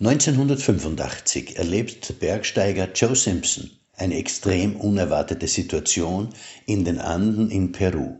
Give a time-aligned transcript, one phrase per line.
[0.00, 6.30] 1985 erlebt Bergsteiger Joe Simpson eine extrem unerwartete Situation
[6.66, 8.18] in den Anden in Peru.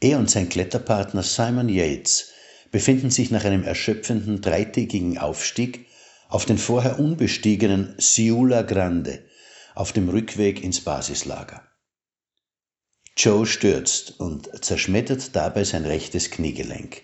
[0.00, 2.30] Er und sein Kletterpartner Simon Yates
[2.70, 5.86] befinden sich nach einem erschöpfenden dreitägigen Aufstieg
[6.28, 9.24] auf den vorher unbestiegenen Ciula Grande
[9.74, 11.66] auf dem Rückweg ins Basislager.
[13.16, 17.02] Joe stürzt und zerschmettert dabei sein rechtes Kniegelenk.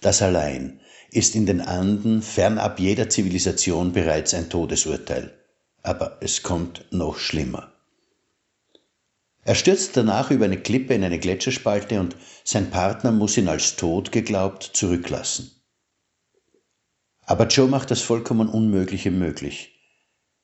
[0.00, 0.80] Das allein
[1.12, 5.32] ist in den Anden fernab jeder Zivilisation bereits ein Todesurteil.
[5.82, 7.72] Aber es kommt noch schlimmer.
[9.42, 13.76] Er stürzt danach über eine Klippe in eine Gletscherspalte und sein Partner muss ihn als
[13.76, 15.50] tot geglaubt zurücklassen.
[17.22, 19.78] Aber Joe macht das vollkommen Unmögliche möglich.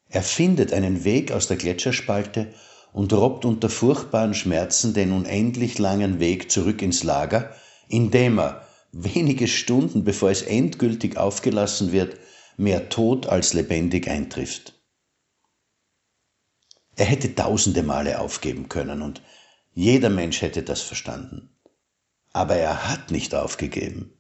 [0.08, 2.54] Er findet einen Weg aus der Gletscherspalte
[2.92, 7.54] und robbt unter furchtbaren Schmerzen den unendlich langen Weg zurück ins Lager,
[7.88, 8.65] indem er,
[8.98, 12.16] wenige Stunden bevor es endgültig aufgelassen wird,
[12.56, 14.72] mehr tot als lebendig eintrifft.
[16.96, 19.20] Er hätte tausende Male aufgeben können und
[19.74, 21.50] jeder Mensch hätte das verstanden.
[22.32, 24.12] Aber er hat nicht aufgegeben.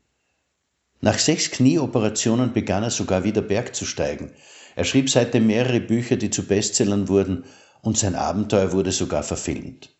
[1.00, 4.32] Nach sechs Knieoperationen begann er sogar wieder bergzusteigen.
[4.74, 7.44] Er schrieb seitdem mehrere Bücher, die zu Bestsellern wurden
[7.80, 9.96] und sein Abenteuer wurde sogar verfilmt.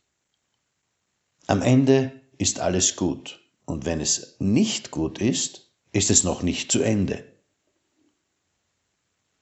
[1.46, 6.72] Am Ende ist alles gut und wenn es nicht gut ist, ist es noch nicht
[6.72, 7.24] zu Ende.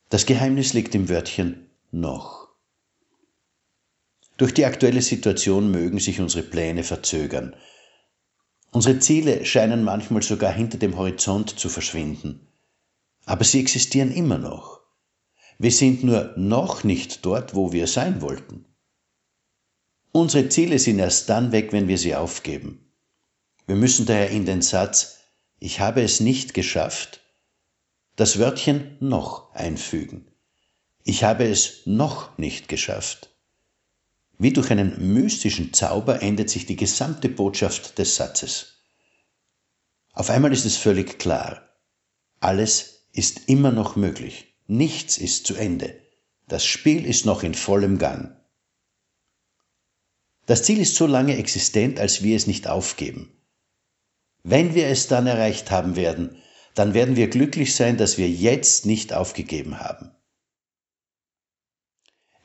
[0.08, 2.48] Das Geheimnis liegt im Wörtchen noch.
[4.36, 7.54] Durch die aktuelle Situation mögen sich unsere Pläne verzögern.
[8.72, 12.48] Unsere Ziele scheinen manchmal sogar hinter dem Horizont zu verschwinden.
[13.26, 14.80] Aber sie existieren immer noch.
[15.58, 18.64] Wir sind nur noch nicht dort, wo wir sein wollten.
[20.10, 22.83] Unsere Ziele sind erst dann weg, wenn wir sie aufgeben.
[23.66, 25.18] Wir müssen daher in den Satz
[25.58, 27.20] Ich habe es nicht geschafft
[28.16, 30.26] das Wörtchen noch einfügen.
[31.02, 33.30] Ich habe es noch nicht geschafft.
[34.38, 38.74] Wie durch einen mystischen Zauber endet sich die gesamte Botschaft des Satzes.
[40.12, 41.68] Auf einmal ist es völlig klar.
[42.38, 44.54] Alles ist immer noch möglich.
[44.66, 46.00] Nichts ist zu Ende.
[46.46, 48.36] Das Spiel ist noch in vollem Gang.
[50.46, 53.32] Das Ziel ist so lange existent, als wir es nicht aufgeben.
[54.44, 56.36] Wenn wir es dann erreicht haben werden,
[56.74, 60.10] dann werden wir glücklich sein, dass wir jetzt nicht aufgegeben haben.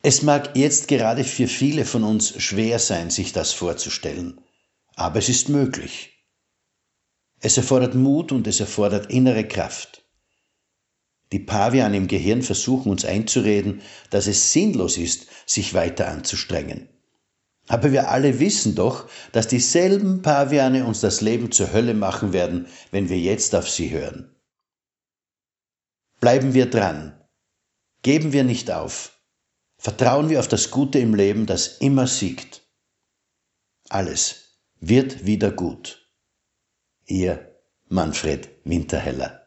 [0.01, 4.39] Es mag jetzt gerade für viele von uns schwer sein, sich das vorzustellen,
[4.95, 6.25] aber es ist möglich.
[7.41, 10.05] Es erfordert Mut und es erfordert innere Kraft.
[11.33, 16.87] Die Paviane im Gehirn versuchen uns einzureden, dass es sinnlos ist, sich weiter anzustrengen.
[17.69, 22.67] Aber wir alle wissen doch, dass dieselben Paviane uns das Leben zur Hölle machen werden,
[22.89, 24.35] wenn wir jetzt auf sie hören.
[26.19, 27.15] Bleiben wir dran.
[28.01, 29.19] Geben wir nicht auf.
[29.77, 32.67] Vertrauen wir auf das Gute im Leben, das immer siegt.
[33.87, 36.11] Alles wird wieder gut.
[37.05, 37.55] Ihr
[37.87, 39.38] Manfred Winterheller.